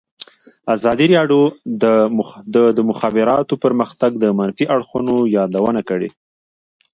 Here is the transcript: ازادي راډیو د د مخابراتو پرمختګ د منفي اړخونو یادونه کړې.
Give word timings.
ازادي 0.75 1.05
راډیو 1.15 1.41
د 1.81 1.85
د 2.77 2.79
مخابراتو 2.89 3.53
پرمختګ 3.63 4.11
د 4.17 4.25
منفي 4.39 4.65
اړخونو 4.75 5.15
یادونه 5.37 5.81
کړې. 5.89 6.09